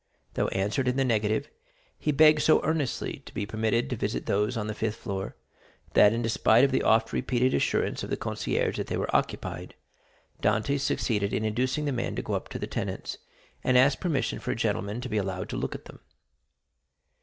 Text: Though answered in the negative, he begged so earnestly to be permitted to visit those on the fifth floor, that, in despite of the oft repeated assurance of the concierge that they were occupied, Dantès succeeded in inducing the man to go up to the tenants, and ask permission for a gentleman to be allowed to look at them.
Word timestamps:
Though 0.33 0.47
answered 0.47 0.87
in 0.87 0.97
the 0.97 1.05
negative, 1.05 1.47
he 1.99 2.11
begged 2.11 2.41
so 2.41 2.59
earnestly 2.63 3.17
to 3.27 3.33
be 3.35 3.45
permitted 3.45 3.87
to 3.91 3.95
visit 3.95 4.25
those 4.25 4.57
on 4.57 4.65
the 4.65 4.73
fifth 4.73 4.95
floor, 4.95 5.35
that, 5.93 6.11
in 6.11 6.23
despite 6.23 6.63
of 6.63 6.71
the 6.71 6.81
oft 6.81 7.13
repeated 7.13 7.53
assurance 7.53 8.01
of 8.01 8.09
the 8.09 8.17
concierge 8.17 8.77
that 8.77 8.87
they 8.87 8.97
were 8.97 9.15
occupied, 9.15 9.75
Dantès 10.41 10.79
succeeded 10.79 11.33
in 11.33 11.45
inducing 11.45 11.85
the 11.85 11.91
man 11.91 12.15
to 12.15 12.23
go 12.23 12.33
up 12.33 12.49
to 12.49 12.57
the 12.57 12.65
tenants, 12.65 13.19
and 13.63 13.77
ask 13.77 13.99
permission 13.99 14.39
for 14.39 14.49
a 14.49 14.55
gentleman 14.55 15.01
to 15.01 15.07
be 15.09 15.17
allowed 15.17 15.49
to 15.49 15.55
look 15.57 15.75
at 15.75 15.85
them. 15.85 15.99